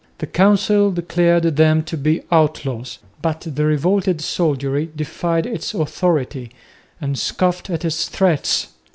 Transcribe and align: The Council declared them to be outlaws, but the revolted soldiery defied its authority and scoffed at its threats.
The 0.17 0.25
Council 0.25 0.89
declared 0.89 1.43
them 1.43 1.83
to 1.83 1.95
be 1.95 2.23
outlaws, 2.31 2.97
but 3.21 3.41
the 3.41 3.65
revolted 3.65 4.19
soldiery 4.19 4.89
defied 4.95 5.45
its 5.45 5.75
authority 5.75 6.49
and 6.99 7.19
scoffed 7.19 7.69
at 7.69 7.85
its 7.85 8.09
threats. 8.09 8.69